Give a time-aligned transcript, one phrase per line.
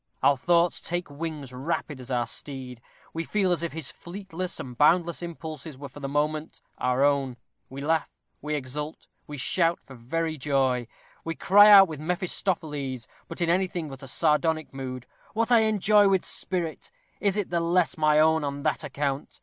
[0.23, 2.81] Our thoughts take wings rapid as our steed.
[3.13, 7.37] We feel as if his fleetness and boundless impulses were for the moment our own.
[7.69, 8.09] We laugh;
[8.41, 10.87] we exult; we shout for very joy.
[11.23, 16.07] We cry out with Mephistopheles, but in anything but a sardonic mood, "What I enjoy
[16.09, 16.89] with spirit,
[17.19, 19.39] is it the less my own on that account?